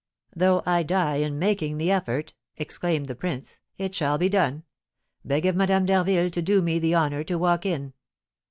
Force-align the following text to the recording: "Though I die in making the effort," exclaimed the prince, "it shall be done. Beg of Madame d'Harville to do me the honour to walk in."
"Though 0.35 0.63
I 0.65 0.81
die 0.81 1.17
in 1.17 1.37
making 1.37 1.77
the 1.77 1.91
effort," 1.91 2.33
exclaimed 2.57 3.05
the 3.07 3.13
prince, 3.13 3.59
"it 3.77 3.93
shall 3.93 4.17
be 4.17 4.29
done. 4.29 4.63
Beg 5.23 5.45
of 5.45 5.55
Madame 5.55 5.85
d'Harville 5.85 6.31
to 6.31 6.41
do 6.41 6.59
me 6.63 6.79
the 6.79 6.95
honour 6.95 7.23
to 7.25 7.37
walk 7.37 7.67
in." 7.67 7.93